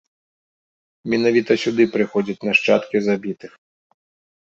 [1.15, 3.51] Менавіта сюды прыходзяць нашчадкі забітых.